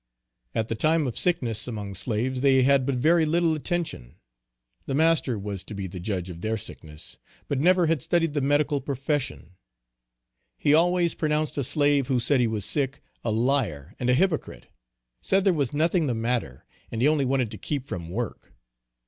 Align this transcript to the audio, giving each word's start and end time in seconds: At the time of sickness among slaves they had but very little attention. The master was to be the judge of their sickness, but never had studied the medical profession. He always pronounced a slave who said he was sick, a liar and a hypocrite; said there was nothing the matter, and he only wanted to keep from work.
At 0.55 0.67
the 0.67 0.73
time 0.73 1.05
of 1.05 1.15
sickness 1.15 1.67
among 1.67 1.93
slaves 1.93 2.41
they 2.41 2.63
had 2.63 2.87
but 2.87 2.95
very 2.95 3.23
little 3.23 3.53
attention. 3.53 4.15
The 4.87 4.95
master 4.95 5.37
was 5.37 5.63
to 5.65 5.75
be 5.75 5.85
the 5.85 5.99
judge 5.99 6.27
of 6.31 6.41
their 6.41 6.57
sickness, 6.57 7.19
but 7.47 7.59
never 7.59 7.85
had 7.85 8.01
studied 8.01 8.33
the 8.33 8.41
medical 8.41 8.81
profession. 8.81 9.51
He 10.57 10.73
always 10.73 11.13
pronounced 11.13 11.55
a 11.59 11.63
slave 11.63 12.07
who 12.07 12.19
said 12.19 12.39
he 12.39 12.47
was 12.47 12.65
sick, 12.65 13.03
a 13.23 13.29
liar 13.29 13.93
and 13.99 14.09
a 14.09 14.15
hypocrite; 14.15 14.65
said 15.21 15.43
there 15.43 15.53
was 15.53 15.71
nothing 15.71 16.07
the 16.07 16.15
matter, 16.15 16.65
and 16.91 16.99
he 17.03 17.07
only 17.07 17.23
wanted 17.23 17.51
to 17.51 17.59
keep 17.59 17.85
from 17.85 18.09
work. 18.09 18.53